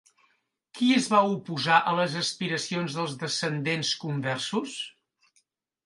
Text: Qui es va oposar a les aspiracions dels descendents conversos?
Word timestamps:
Qui 0.77 0.87
es 0.99 1.09
va 1.15 1.19
oposar 1.33 1.77
a 1.91 1.95
les 2.01 2.17
aspiracions 2.23 2.99
dels 2.99 3.17
descendents 3.27 3.95
conversos? 4.07 4.79